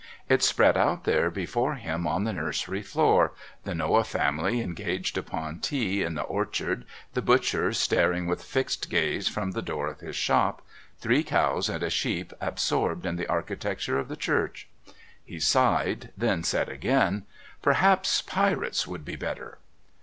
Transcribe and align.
It 0.27 0.41
spread 0.41 0.77
out 0.77 1.03
there 1.03 1.29
before 1.29 1.75
him 1.75 2.07
on 2.07 2.23
the 2.23 2.33
nursery 2.33 2.81
floor, 2.81 3.33
the 3.65 3.75
Noah 3.75 4.03
family 4.03 4.59
engaged 4.59 5.15
upon 5.15 5.59
tea 5.59 6.01
in 6.01 6.15
the 6.15 6.23
orchard, 6.23 6.85
the 7.13 7.21
butcher 7.21 7.71
staring 7.71 8.25
with 8.25 8.43
fixed 8.43 8.89
gaze 8.89 9.27
from 9.27 9.51
the 9.51 9.61
door 9.61 9.87
of 9.89 9.99
his 9.99 10.15
shop, 10.15 10.63
three 10.99 11.21
cows 11.23 11.69
and 11.69 11.83
a 11.83 11.91
sheep 11.91 12.33
absorbed 12.41 13.05
in 13.05 13.15
the 13.15 13.27
architecture 13.27 13.99
of 13.99 14.07
the 14.07 14.17
church. 14.17 14.67
He 15.23 15.39
sighed, 15.39 16.11
then 16.17 16.41
said 16.43 16.67
again: 16.67 17.27
"Perhaps 17.61 18.23
Pirates 18.23 18.87
would 18.87 19.05
be 19.05 19.15
better." 19.15 19.59